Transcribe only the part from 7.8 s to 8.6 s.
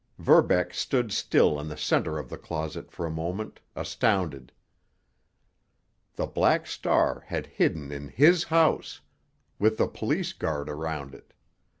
in his